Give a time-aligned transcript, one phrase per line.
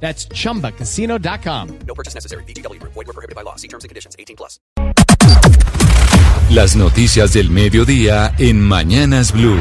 [0.00, 1.78] That's chumbacasino.com.
[1.86, 2.44] No purchase necessary.
[2.44, 2.80] BGW.
[2.82, 3.56] Void were prohibited by law.
[3.56, 4.14] See terms and conditions.
[4.18, 4.60] 18 plus.
[6.50, 9.58] Las noticias del mediodía en Mañanas Blue.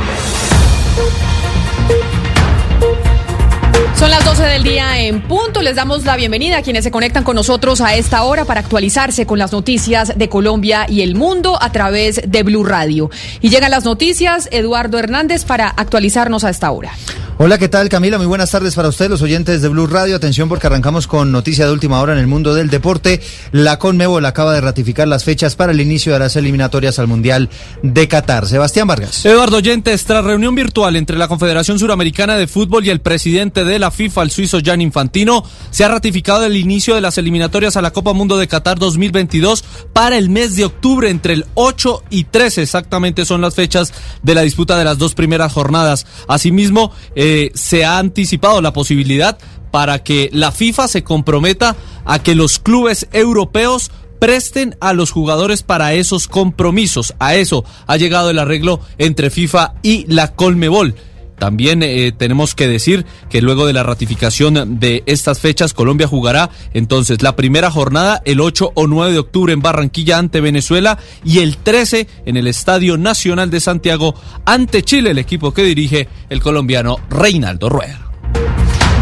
[3.98, 5.62] Son las 12 del día en punto.
[5.62, 9.26] Les damos la bienvenida a quienes se conectan con nosotros a esta hora para actualizarse
[9.26, 13.10] con las noticias de Colombia y el mundo a través de Blue Radio.
[13.40, 16.92] Y llegan las noticias, Eduardo Hernández, para actualizarnos a esta hora.
[17.38, 18.18] Hola, ¿qué tal Camila?
[18.18, 20.16] Muy buenas tardes para ustedes, los oyentes de Blue Radio.
[20.16, 23.20] Atención porque arrancamos con noticia de última hora en el mundo del deporte.
[23.52, 27.50] La Conmebol acaba de ratificar las fechas para el inicio de las eliminatorias al Mundial
[27.84, 28.48] de Qatar.
[28.48, 29.26] Sebastián Vargas.
[29.26, 33.80] Eduardo Oyentes, tras reunión virtual entre la Confederación Suramericana de Fútbol y el presidente de
[33.80, 37.82] la FIFA, el suizo Jan Infantino, se ha ratificado el inicio de las eliminatorias a
[37.82, 42.26] la Copa Mundo de Qatar 2022 para el mes de octubre, entre el 8 y
[42.26, 46.06] 13 exactamente son las fechas de la disputa de las dos primeras jornadas.
[46.28, 49.38] Asimismo, eh, se ha anticipado la posibilidad
[49.72, 55.64] para que la FIFA se comprometa a que los clubes europeos presten a los jugadores
[55.64, 57.14] para esos compromisos.
[57.20, 60.96] A eso ha llegado el arreglo entre FIFA y la Colmebol.
[61.38, 66.50] También eh, tenemos que decir que luego de la ratificación de estas fechas, Colombia jugará
[66.74, 71.40] entonces la primera jornada el 8 o 9 de octubre en Barranquilla ante Venezuela y
[71.40, 76.42] el 13 en el Estadio Nacional de Santiago ante Chile, el equipo que dirige el
[76.42, 78.05] colombiano Reinaldo Rueda.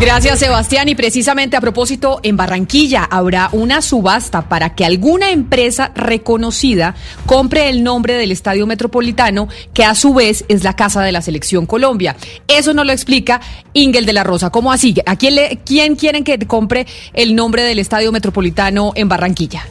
[0.03, 0.89] Gracias, Sebastián.
[0.89, 6.93] Y precisamente a propósito, en Barranquilla habrá una subasta para que alguna empresa reconocida
[7.25, 11.21] compre el nombre del Estadio Metropolitano, que a su vez es la casa de la
[11.21, 12.17] Selección Colombia.
[12.49, 13.39] Eso nos lo explica
[13.71, 14.49] Ingel de la Rosa.
[14.49, 14.93] ¿Cómo así?
[15.05, 19.65] ¿A quién, le, quién quieren que compre el nombre del Estadio Metropolitano en Barranquilla?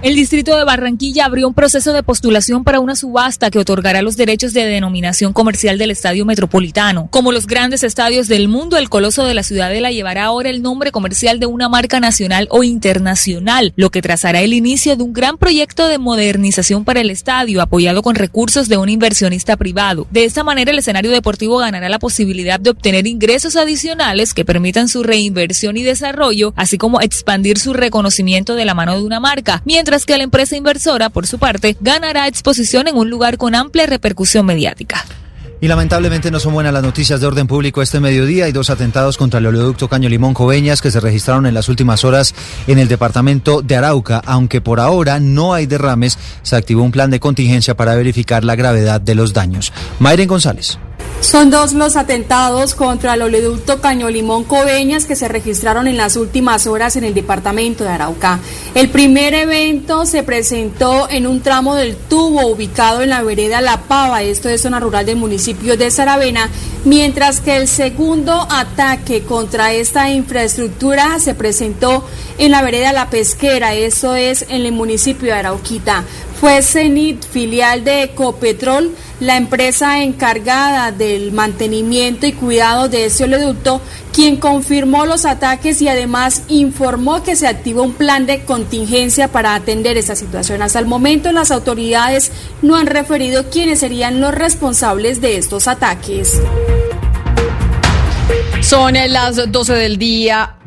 [0.00, 4.16] El distrito de Barranquilla abrió un proceso de postulación para una subasta que otorgará los
[4.16, 7.08] derechos de denominación comercial del estadio metropolitano.
[7.10, 10.92] Como los grandes estadios del mundo, el Coloso de la Ciudadela llevará ahora el nombre
[10.92, 15.36] comercial de una marca nacional o internacional, lo que trazará el inicio de un gran
[15.36, 20.06] proyecto de modernización para el estadio, apoyado con recursos de un inversionista privado.
[20.12, 24.86] De esta manera, el escenario deportivo ganará la posibilidad de obtener ingresos adicionales que permitan
[24.86, 29.60] su reinversión y desarrollo, así como expandir su reconocimiento de la mano de una marca,
[29.88, 33.86] mientras que la empresa inversora, por su parte, ganará exposición en un lugar con amplia
[33.86, 35.02] repercusión mediática.
[35.62, 38.44] Y lamentablemente no son buenas las noticias de orden público este mediodía.
[38.44, 42.04] Hay dos atentados contra el oleoducto Caño Limón Coveñas que se registraron en las últimas
[42.04, 42.34] horas
[42.66, 44.20] en el departamento de Arauca.
[44.26, 48.56] Aunque por ahora no hay derrames, se activó un plan de contingencia para verificar la
[48.56, 49.72] gravedad de los daños.
[50.00, 50.78] Mayren González.
[51.20, 56.16] Son dos los atentados contra el oleoducto Caño Limón Coveñas que se registraron en las
[56.16, 58.38] últimas horas en el departamento de Arauca.
[58.74, 63.82] El primer evento se presentó en un tramo del tubo ubicado en la vereda La
[63.82, 66.48] Pava, esto es zona rural del municipio de Saravena,
[66.84, 72.04] mientras que el segundo ataque contra esta infraestructura se presentó
[72.38, 76.04] en la vereda La Pesquera, esto es en el municipio de Arauquita.
[76.40, 83.80] Fue Cenit, filial de Ecopetrol, la empresa encargada del mantenimiento y cuidado de ese oleoducto,
[84.12, 89.56] quien confirmó los ataques y además informó que se activó un plan de contingencia para
[89.56, 90.62] atender esta situación.
[90.62, 92.30] Hasta el momento las autoridades
[92.62, 96.40] no han referido quiénes serían los responsables de estos ataques.
[98.60, 100.57] Son las 12 del día.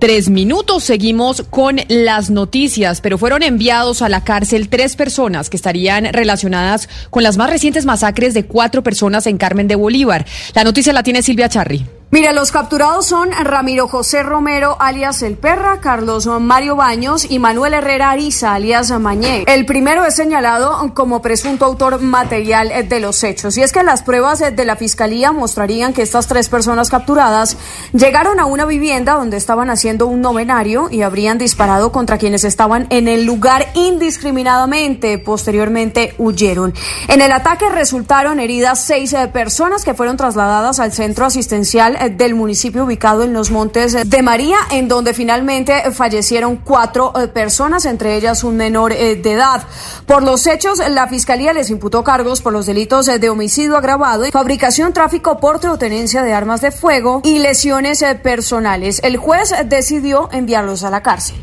[0.00, 5.58] Tres minutos, seguimos con las noticias, pero fueron enviados a la cárcel tres personas que
[5.58, 10.24] estarían relacionadas con las más recientes masacres de cuatro personas en Carmen de Bolívar.
[10.54, 11.84] La noticia la tiene Silvia Charri.
[12.12, 17.72] Mira, los capturados son Ramiro José Romero, alias El Perra, Carlos Mario Baños y Manuel
[17.72, 19.44] Herrera Ariza, alias Mañé.
[19.46, 23.56] El primero es señalado como presunto autor material de los hechos.
[23.56, 27.56] Y es que las pruebas de la fiscalía mostrarían que estas tres personas capturadas
[27.92, 32.88] llegaron a una vivienda donde estaban haciendo un novenario y habrían disparado contra quienes estaban
[32.90, 35.18] en el lugar indiscriminadamente.
[35.18, 36.74] Posteriormente huyeron.
[37.06, 42.84] En el ataque resultaron heridas seis personas que fueron trasladadas al centro asistencial del municipio
[42.84, 48.56] ubicado en los Montes de María, en donde finalmente fallecieron cuatro personas, entre ellas un
[48.56, 49.62] menor de edad.
[50.06, 54.92] Por los hechos, la Fiscalía les imputó cargos por los delitos de homicidio agravado, fabricación,
[54.92, 59.00] tráfico, porte o tenencia de armas de fuego y lesiones personales.
[59.02, 61.36] El juez decidió enviarlos a la cárcel.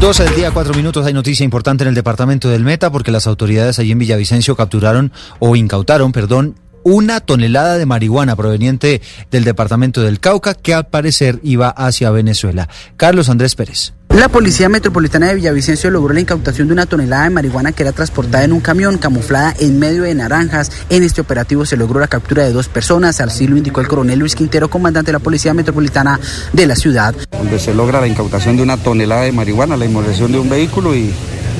[0.00, 1.06] 12 del día, cuatro minutos.
[1.06, 5.10] Hay noticia importante en el departamento del Meta porque las autoridades allí en Villavicencio capturaron
[5.38, 6.54] o incautaron, perdón,
[6.86, 9.02] una tonelada de marihuana proveniente
[9.32, 12.68] del departamento del Cauca que al parecer iba hacia Venezuela.
[12.96, 13.95] Carlos Andrés Pérez.
[14.16, 17.92] La Policía Metropolitana de Villavicencio logró la incautación de una tonelada de marihuana que era
[17.92, 20.72] transportada en un camión camuflada en medio de naranjas.
[20.88, 24.18] En este operativo se logró la captura de dos personas, así lo indicó el coronel
[24.18, 26.18] Luis Quintero, comandante de la Policía Metropolitana
[26.54, 27.14] de la ciudad.
[27.30, 30.94] Donde se logra la incautación de una tonelada de marihuana, la inmovilización de un vehículo
[30.94, 31.12] y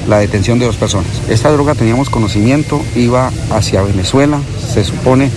[0.08, 1.10] la detención de dos personas.
[1.28, 4.40] Esta droga teníamos conocimiento, iba hacia Venezuela,
[4.72, 5.30] se supone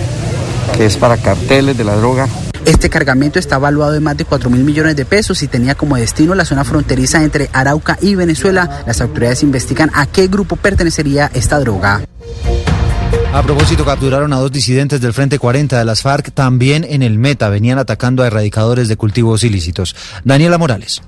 [0.74, 2.28] que es para carteles de la droga,
[2.64, 5.96] este cargamento está valuado en más de 4 mil millones de pesos y tenía como
[5.96, 8.82] destino la zona fronteriza entre Arauca y Venezuela.
[8.86, 12.02] Las autoridades investigan a qué grupo pertenecería esta droga.
[13.32, 17.16] A propósito, capturaron a dos disidentes del Frente 40 de las FARC también en el
[17.16, 17.48] Meta.
[17.48, 19.94] Venían atacando a erradicadores de cultivos ilícitos.
[20.24, 21.00] Daniela Morales.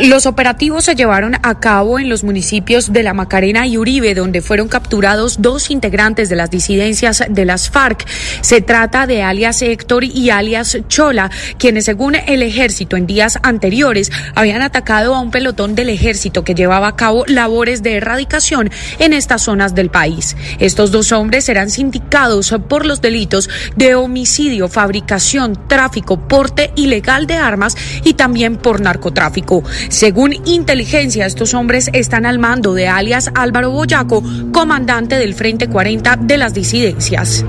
[0.00, 4.42] Los operativos se llevaron a cabo en los municipios de La Macarena y Uribe, donde
[4.42, 8.06] fueron capturados dos integrantes de las disidencias de las FARC.
[8.40, 14.12] Se trata de alias Héctor y alias Chola, quienes según el ejército en días anteriores
[14.36, 18.70] habían atacado a un pelotón del ejército que llevaba a cabo labores de erradicación
[19.00, 20.36] en estas zonas del país.
[20.60, 27.34] Estos dos hombres serán sindicados por los delitos de homicidio, fabricación, tráfico, porte ilegal de
[27.34, 29.64] armas y también por narcotráfico.
[29.88, 36.16] Según inteligencia, estos hombres están al mando de alias Álvaro Boyaco, comandante del Frente 40
[36.16, 37.44] de las disidencias.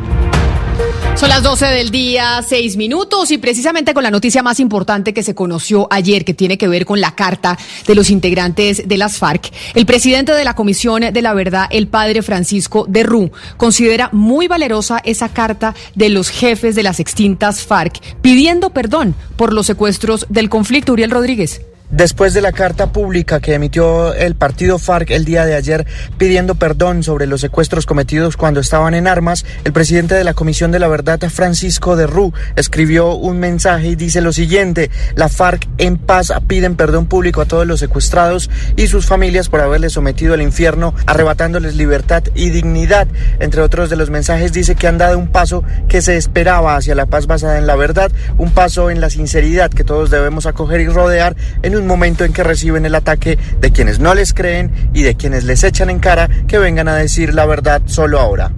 [1.15, 5.21] Son las 12 del día, seis minutos, y precisamente con la noticia más importante que
[5.21, 9.17] se conoció ayer, que tiene que ver con la carta de los integrantes de las
[9.17, 14.09] FARC, el presidente de la Comisión de la Verdad, el padre Francisco de Rú, considera
[14.13, 19.65] muy valerosa esa carta de los jefes de las extintas FARC, pidiendo perdón por los
[19.65, 20.93] secuestros del conflicto.
[20.93, 21.59] Uriel Rodríguez.
[21.91, 25.87] Después de la carta pública que emitió el partido FARC el día de ayer
[26.19, 30.71] pidiendo perdón sobre los secuestros cometidos cuando estaban en armas, el presidente de la Comisión
[30.71, 35.67] de la Verdad, Francisco de Rú, escribió un mensaje y dice lo siguiente, la FARC
[35.79, 40.35] en paz piden perdón público a todos los secuestrados y sus familias por haberles sometido
[40.35, 43.07] al infierno, arrebatándoles libertad y dignidad.
[43.39, 46.93] Entre otros de los mensajes dice que han dado un paso que se esperaba hacia
[46.93, 50.81] la paz basada en la verdad, un paso en la sinceridad que todos debemos acoger
[50.81, 54.71] y rodear en un momento en que reciben el ataque de quienes no les creen
[54.93, 58.51] y de quienes les echan en cara que vengan a decir la verdad solo ahora.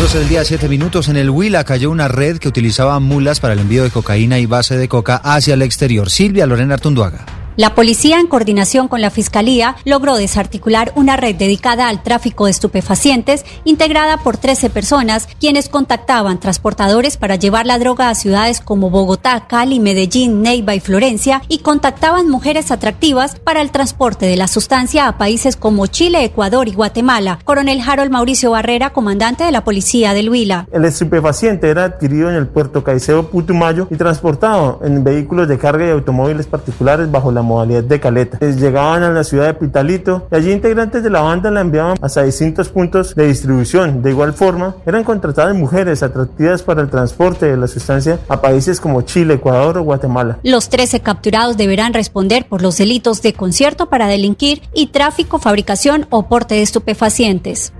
[0.00, 1.08] 12 del día, 7 minutos.
[1.08, 4.46] En el Huila cayó una red que utilizaba mulas para el envío de cocaína y
[4.46, 6.10] base de coca hacia el exterior.
[6.10, 7.24] Silvia Lorena Artunduaga.
[7.56, 12.50] La policía, en coordinación con la Fiscalía, logró desarticular una red dedicada al tráfico de
[12.50, 18.90] estupefacientes, integrada por 13 personas, quienes contactaban transportadores para llevar la droga a ciudades como
[18.90, 24.48] Bogotá, Cali, Medellín, Neiva y Florencia, y contactaban mujeres atractivas para el transporte de la
[24.48, 27.38] sustancia a países como Chile, Ecuador y Guatemala.
[27.44, 30.66] Coronel Harold Mauricio Barrera, comandante de la policía del Huila.
[30.72, 35.86] El estupefaciente era adquirido en el puerto Caicedo Putumayo y transportado en vehículos de carga
[35.86, 38.38] y automóviles particulares bajo la modalidad de caleta.
[38.40, 42.22] Llegaban a la ciudad de Pitalito y allí integrantes de la banda la enviaban hasta
[42.22, 44.02] distintos puntos de distribución.
[44.02, 48.80] De igual forma, eran contratadas mujeres atractivas para el transporte de la sustancia a países
[48.80, 50.38] como Chile, Ecuador o Guatemala.
[50.42, 56.06] Los 13 capturados deberán responder por los delitos de concierto para delinquir y tráfico, fabricación
[56.10, 57.72] o porte de estupefacientes.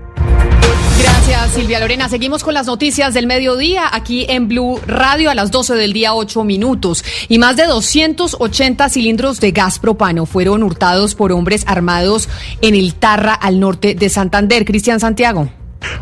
[1.27, 2.07] Gracias, Silvia Lorena.
[2.07, 6.13] Seguimos con las noticias del mediodía aquí en Blue Radio a las 12 del día,
[6.13, 7.03] 8 minutos.
[7.29, 12.29] Y más de 280 cilindros de gas propano fueron hurtados por hombres armados
[12.61, 14.65] en el Tarra, al norte de Santander.
[14.65, 15.49] Cristian Santiago.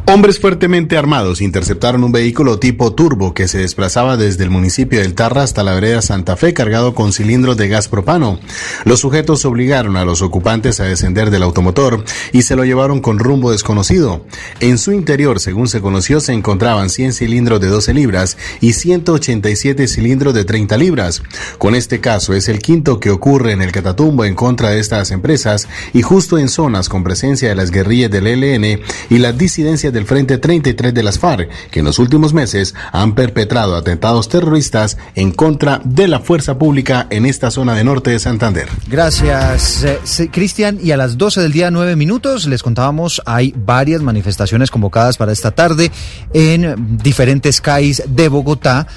[0.06, 5.16] Hombres fuertemente armados interceptaron un vehículo tipo turbo que se desplazaba desde el municipio del
[5.16, 8.40] Tarra hasta la vereda Santa Fe cargado con cilindros de gas propano.
[8.86, 13.18] Los sujetos obligaron a los ocupantes a descender del automotor y se lo llevaron con
[13.18, 14.26] rumbo desconocido.
[14.60, 19.88] En su interior, según se conoció, se encontraban 100 cilindros de 12 libras y 187
[19.88, 21.24] cilindros de 30 libras.
[21.58, 25.12] Con este caso es el quinto que ocurre en el Catatumbo en contra de estas
[25.12, 29.73] empresas y justo en zonas con presencia de las guerrillas del ELN y las disidencias
[29.74, 34.98] del Frente 33 de las FARC, que en los últimos meses han perpetrado atentados terroristas
[35.16, 38.70] en contra de la fuerza pública en esta zona de norte de Santander.
[38.88, 40.80] Gracias, eh, Cristian.
[40.82, 45.32] Y a las 12 del día, 9 minutos, les contábamos, hay varias manifestaciones convocadas para
[45.32, 45.92] esta tarde
[46.34, 48.88] en diferentes calles de Bogotá.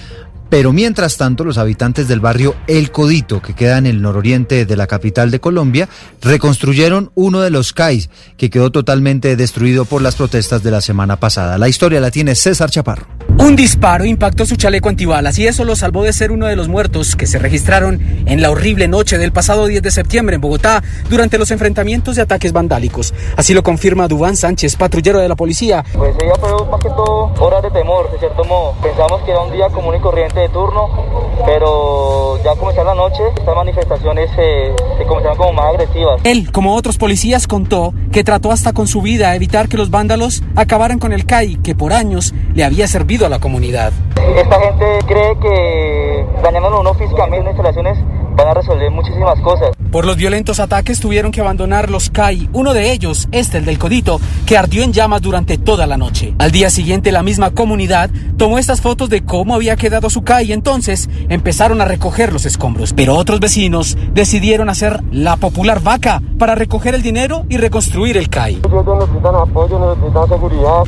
[0.49, 4.77] Pero mientras tanto, los habitantes del barrio El Codito, que queda en el nororiente de
[4.77, 5.89] la capital de Colombia,
[6.23, 11.17] reconstruyeron uno de los CAIs que quedó totalmente destruido por las protestas de la semana
[11.17, 11.59] pasada.
[11.59, 13.07] La historia la tiene César Chaparro.
[13.39, 16.69] Un disparo impactó su chaleco antibalas y eso lo salvó de ser uno de los
[16.69, 20.83] muertos que se registraron en la horrible noche del pasado 10 de septiembre en Bogotá
[21.11, 23.13] durante los enfrentamientos de ataques vandálicos.
[23.37, 25.85] Así lo confirma Dubán Sánchez, patrullero de la policía.
[25.93, 28.75] Pues ella fue más que todo horas de temor, de cierto modo.
[28.83, 30.89] Pensamos que era un día común y corriente de turno,
[31.45, 36.21] pero ya comenzó la noche, estas manifestaciones se, se comenzaron como más agresivas.
[36.25, 40.43] Él, como otros policías, contó que trató hasta con su vida evitar que los vándalos
[40.55, 43.93] acabaran con el CAI, que por años le había servido a la comunidad.
[44.37, 47.99] Esta gente cree que dañándolo uno físicamente en instalaciones
[48.37, 49.76] van a resolver muchísimas cosas.
[49.97, 53.79] Por los violentos ataques tuvieron que abandonar los CAI, uno de ellos, este el del
[53.79, 56.35] Codito, que ardió en llamas durante toda la noche.
[56.37, 60.51] Al día siguiente la misma comunidad tomó estas fotos de cómo había quedado su CAI
[60.51, 62.93] y entonces empezaron a recoger los escombros.
[62.93, 68.29] Pero otros vecinos decidieron hacer la popular vaca para recoger el dinero y reconstruir el
[68.29, 68.61] CAI.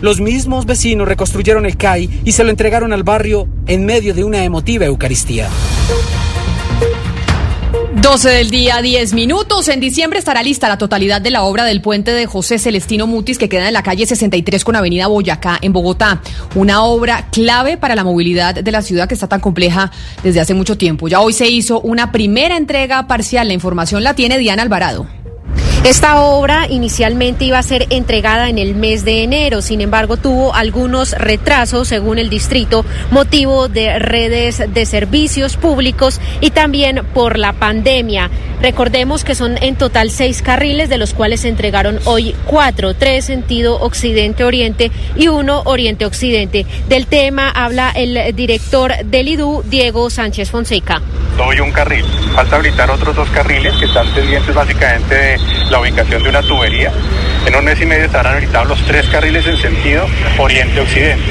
[0.02, 4.24] Los mismos vecinos reconstruyeron el CAI y se lo entregaron al barrio en medio de
[4.24, 5.48] una emotiva Eucaristía.
[8.00, 9.66] 12 del día, 10 minutos.
[9.68, 13.38] En diciembre estará lista la totalidad de la obra del puente de José Celestino Mutis
[13.38, 16.22] que queda en la calle 63 con Avenida Boyacá en Bogotá.
[16.54, 19.90] Una obra clave para la movilidad de la ciudad que está tan compleja
[20.22, 21.08] desde hace mucho tiempo.
[21.08, 23.48] Ya hoy se hizo una primera entrega parcial.
[23.48, 25.17] La información la tiene Diana Alvarado.
[25.84, 30.54] Esta obra inicialmente iba a ser entregada en el mes de enero, sin embargo tuvo
[30.54, 37.52] algunos retrasos según el distrito, motivo de redes de servicios públicos y también por la
[37.52, 38.28] pandemia.
[38.60, 43.26] Recordemos que son en total seis carriles, de los cuales se entregaron hoy cuatro, tres
[43.26, 46.66] sentido occidente-oriente y uno oriente-occidente.
[46.88, 51.00] Del tema habla el director del IDU, Diego Sánchez Fonseca.
[51.38, 52.04] Hoy un carril,
[52.34, 56.92] falta habilitar otros dos carriles que están pendientes básicamente de la ubicación de una tubería.
[57.46, 60.06] En un mes y medio estarán habilitados los tres carriles en sentido
[60.38, 61.22] oriente-occidente.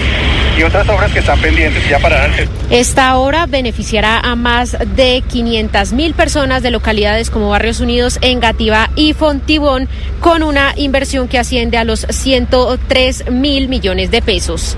[0.58, 2.32] Y otras obras que están pendientes ya pararán.
[2.72, 8.90] Esta obra beneficiará a más de 500 mil personas de localidades como Barrios Unidos, Engativá
[8.96, 9.88] y Fontibón,
[10.20, 14.78] con una inversión que asciende a los 103 mil millones de pesos.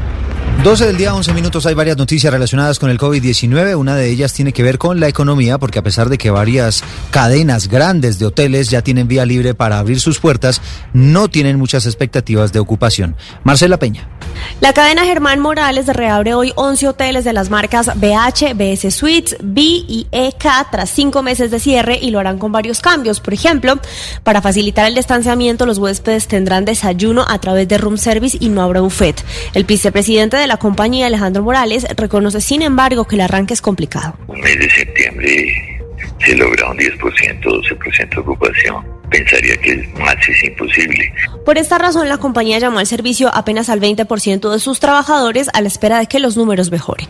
[0.64, 1.66] 12 del día, 11 minutos.
[1.66, 3.78] Hay varias noticias relacionadas con el COVID-19.
[3.78, 6.84] Una de ellas tiene que ver con la economía, porque a pesar de que varias
[7.12, 10.62] cadenas grandes de hoteles ya tienen vía libre para abrir sus puertas,
[10.92, 13.16] no tienen muchas expectativas de ocupación.
[13.46, 14.10] Marcela Peña.
[14.60, 19.62] La cadena Germán Morales reabre hoy 11 hoteles de las marcas BH, BS Suites, B
[19.62, 23.22] y EK tras cinco meses de cierre y lo harán con varios cambios.
[23.22, 23.80] Por ejemplo,
[24.24, 28.62] para facilitar el distanciamiento, los huéspedes tendrán desayuno a través de room service y no
[28.62, 29.24] habrá buffet.
[29.54, 34.16] El vicepresidente de la compañía, Alejandro Morales, reconoce sin embargo que el arranque es complicado.
[34.28, 35.80] Un mes de septiembre
[36.26, 37.00] se logra un 10%,
[37.40, 38.86] 12% de ocupación.
[39.10, 41.14] Pensaría que más es imposible.
[41.46, 45.62] Por esta razón, la compañía llamó al servicio apenas al 20% de sus trabajadores a
[45.62, 47.08] la espera de que los números mejoren.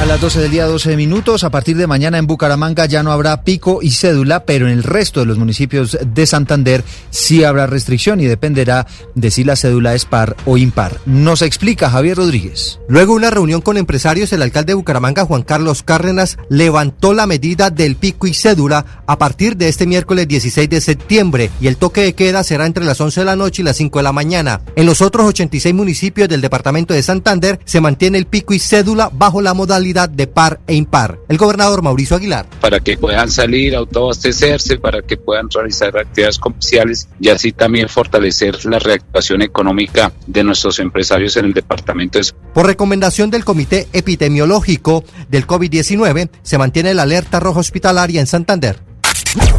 [0.00, 1.42] A las 12 del día, 12 minutos.
[1.42, 4.84] A partir de mañana en Bucaramanga ya no habrá pico y cédula, pero en el
[4.84, 8.86] resto de los municipios de Santander sí habrá restricción y dependerá
[9.16, 10.98] de si la cédula es par o impar.
[11.04, 12.78] Nos explica Javier Rodríguez.
[12.88, 17.26] Luego de una reunión con empresarios, el alcalde de Bucaramanga, Juan Carlos Cárdenas, levantó la
[17.26, 21.76] medida del pico y cédula a partir de este miércoles 16 de septiembre y el
[21.76, 24.12] toque de queda será entre las 11 de la noche y las 5 de la
[24.12, 24.60] mañana.
[24.76, 29.10] En los otros 86 municipios del departamento de Santander se mantiene el pico y cédula
[29.12, 31.18] bajo la modalidad de par e impar.
[31.28, 32.46] El gobernador Mauricio Aguilar.
[32.60, 38.64] Para que puedan salir, autoabastecerse, para que puedan realizar actividades comerciales y así también fortalecer
[38.64, 42.18] la reactivación económica de nuestros empresarios en el departamento.
[42.54, 48.80] Por recomendación del Comité Epidemiológico del COVID-19, se mantiene la alerta roja hospitalaria en Santander.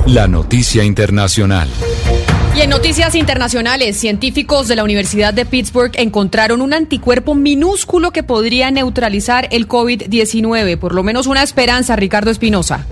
[0.07, 1.69] La noticia internacional.
[2.55, 8.23] Y en noticias internacionales, científicos de la Universidad de Pittsburgh encontraron un anticuerpo minúsculo que
[8.23, 10.77] podría neutralizar el COVID-19.
[10.77, 12.85] Por lo menos una esperanza, Ricardo Espinosa.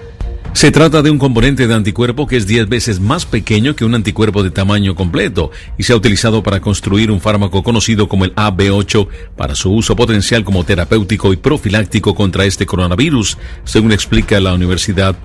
[0.57, 3.93] Se trata de un componente de anticuerpo que es 10 veces más pequeño que un
[3.93, 8.33] anticuerpo de tamaño completo y se ha utilizado para construir un fármaco conocido como el
[8.33, 14.55] AB8 para su uso potencial como terapéutico y profiláctico contra este coronavirus, según explica la
[14.55, 15.15] universidad.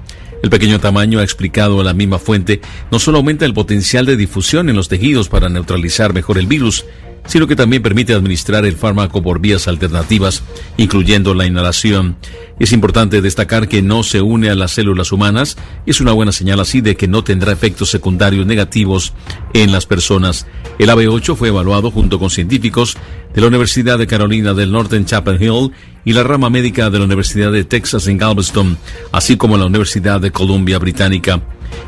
[0.42, 4.68] El pequeño tamaño, ha explicado la misma fuente, no solo aumenta el potencial de difusión
[4.68, 6.84] en los tejidos para neutralizar mejor el virus,
[7.26, 10.42] sino que también permite administrar el fármaco por vías alternativas,
[10.76, 12.16] incluyendo la inhalación.
[12.58, 15.56] Es importante destacar que no se une a las células humanas
[15.87, 19.12] es una buena señal así de que no tendrá efectos secundarios negativos
[19.54, 20.46] en las personas.
[20.78, 22.96] El AB8 fue evaluado junto con científicos
[23.34, 25.72] de la Universidad de Carolina del Norte en Chapel Hill
[26.04, 28.76] y la rama médica de la Universidad de Texas en Galveston,
[29.12, 31.40] así como la Universidad de Columbia Británica.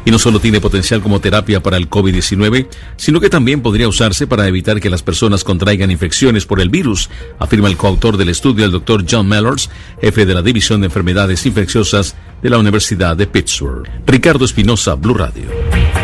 [0.06, 4.26] y no solo tiene potencial como terapia para el COVID-19, sino que también podría usarse
[4.26, 8.64] para evitar que las personas contraigan infecciones por el virus, afirma el coautor del estudio,
[8.64, 9.68] el doctor John Mellors,
[10.00, 13.88] jefe de la División de Enfermedades Infecciosas de la Universidad de Pittsburgh.
[14.06, 16.03] Ricardo Espinosa, Blue Radio.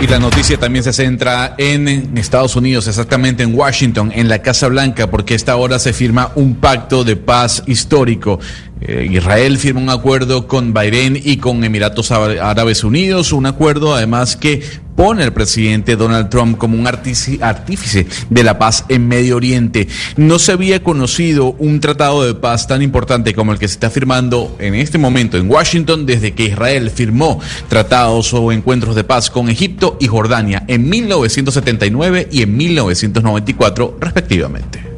[0.00, 4.68] Y la noticia también se centra en Estados Unidos, exactamente en Washington, en la Casa
[4.68, 8.38] Blanca, porque esta hora se firma un pacto de paz histórico.
[8.80, 14.36] Eh, Israel firma un acuerdo con Bahrein y con Emiratos Árabes Unidos, un acuerdo además
[14.36, 14.62] que
[14.98, 19.86] pone al presidente Donald Trump como un artífice de la paz en Medio Oriente.
[20.16, 23.90] No se había conocido un tratado de paz tan importante como el que se está
[23.90, 27.38] firmando en este momento en Washington desde que Israel firmó
[27.68, 34.97] tratados o encuentros de paz con Egipto y Jordania en 1979 y en 1994 respectivamente.